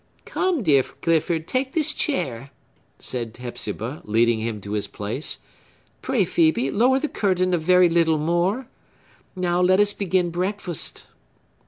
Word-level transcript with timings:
"Come, 0.25 0.63
dear 0.63 0.81
Clifford, 0.81 1.47
take 1.47 1.73
this 1.73 1.93
chair," 1.93 2.49
said 2.97 3.37
Hepzibah, 3.37 4.01
leading 4.03 4.39
him 4.39 4.59
to 4.61 4.71
his 4.71 4.87
place. 4.87 5.37
"Pray, 6.01 6.25
Phœbe, 6.25 6.73
lower 6.73 6.97
the 6.97 7.07
curtain 7.07 7.53
a 7.53 7.59
very 7.59 7.87
little 7.87 8.17
more. 8.17 8.67
Now 9.35 9.61
let 9.61 9.79
us 9.79 9.93
begin 9.93 10.31
breakfast." 10.31 11.05